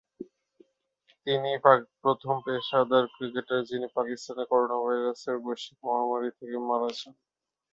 [1.27, 1.57] তিনিই
[2.03, 7.13] প্রথম পেশাদার ক্রিকেটার যিনি পাকিস্তানে করোনাভাইরাসের বৈশ্বিক মহামারী থেকে মারা যান।